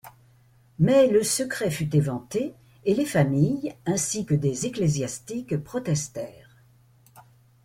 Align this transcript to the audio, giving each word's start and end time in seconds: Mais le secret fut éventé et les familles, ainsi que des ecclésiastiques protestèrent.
Mais 0.79 1.05
le 1.09 1.21
secret 1.21 1.69
fut 1.69 1.95
éventé 1.95 2.55
et 2.85 2.95
les 2.95 3.05
familles, 3.05 3.75
ainsi 3.85 4.25
que 4.25 4.33
des 4.33 4.65
ecclésiastiques 4.65 5.63
protestèrent. 5.63 6.57